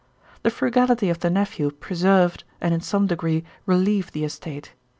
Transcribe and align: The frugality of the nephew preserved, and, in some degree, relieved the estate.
The 0.41 0.49
frugality 0.49 1.11
of 1.11 1.19
the 1.19 1.29
nephew 1.29 1.69
preserved, 1.69 2.43
and, 2.59 2.73
in 2.73 2.81
some 2.81 3.05
degree, 3.05 3.43
relieved 3.67 4.13
the 4.13 4.23
estate. 4.23 4.73